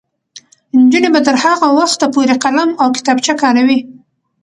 نجونې 0.79 1.09
به 1.13 1.19
تر 1.27 1.35
هغه 1.43 1.67
وخته 1.79 2.05
پورې 2.15 2.35
قلم 2.43 2.69
او 2.81 2.87
کتابچه 2.97 3.33
کاروي. 3.41 3.79